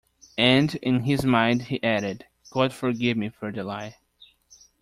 And 0.39 0.73
in 0.81 1.03
his 1.03 1.23
mind 1.23 1.61
he 1.61 1.83
added: 1.83 2.25
"God 2.49 2.73
forgive 2.73 3.17
me 3.17 3.29
for 3.29 3.51
the 3.51 3.63
lie." 3.63 3.97